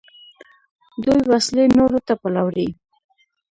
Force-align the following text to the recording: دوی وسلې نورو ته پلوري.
دوی 1.03 1.19
وسلې 1.31 1.63
نورو 1.77 1.99
ته 2.07 2.13
پلوري. 2.21 2.67